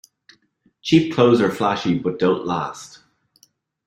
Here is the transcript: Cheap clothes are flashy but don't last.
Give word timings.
Cheap 0.81 1.13
clothes 1.13 1.41
are 1.41 1.51
flashy 1.51 1.99
but 1.99 2.17
don't 2.17 2.43
last. 2.43 3.03